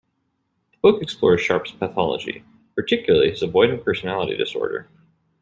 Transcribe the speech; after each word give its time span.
The 0.71 0.77
book 0.81 0.99
explores 1.03 1.41
Sharpe's 1.41 1.73
pathology, 1.73 2.43
particularly 2.75 3.29
his 3.29 3.43
avoidant 3.43 3.83
personality 3.85 4.35
disorder. 4.35 4.89